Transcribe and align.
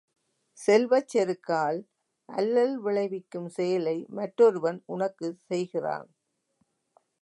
செல்வச் 0.59 1.07
செருக்கால் 1.07 1.79
அல்லல் 2.29 2.75
விளைவிக்கும் 2.79 3.49
செயலை 3.49 3.97
மற்றொருவன் 4.09 4.83
உனக்குச் 4.85 5.41
செய்கிறான். 5.45 6.09